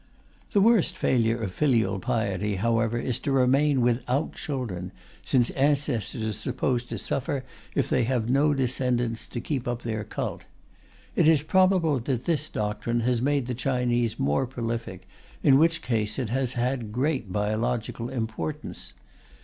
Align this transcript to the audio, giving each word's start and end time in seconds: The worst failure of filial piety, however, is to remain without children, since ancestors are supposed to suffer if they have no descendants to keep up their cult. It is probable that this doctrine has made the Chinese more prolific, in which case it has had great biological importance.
The 0.51 0.61
worst 0.61 0.97
failure 0.97 1.39
of 1.43 1.51
filial 1.51 1.99
piety, 1.99 2.55
however, 2.55 2.97
is 2.97 3.19
to 3.19 3.31
remain 3.31 3.81
without 3.81 4.33
children, 4.33 4.91
since 5.21 5.51
ancestors 5.51 6.25
are 6.25 6.31
supposed 6.31 6.89
to 6.89 6.97
suffer 6.97 7.45
if 7.75 7.87
they 7.87 8.05
have 8.05 8.27
no 8.27 8.55
descendants 8.55 9.27
to 9.27 9.39
keep 9.39 9.67
up 9.67 9.83
their 9.83 10.03
cult. 10.03 10.43
It 11.15 11.27
is 11.27 11.43
probable 11.43 11.99
that 11.99 12.25
this 12.25 12.49
doctrine 12.49 13.01
has 13.01 13.21
made 13.21 13.45
the 13.45 13.53
Chinese 13.53 14.17
more 14.17 14.47
prolific, 14.47 15.07
in 15.43 15.59
which 15.59 15.83
case 15.83 16.17
it 16.17 16.29
has 16.29 16.53
had 16.53 16.91
great 16.91 17.31
biological 17.31 18.09
importance. 18.09 18.93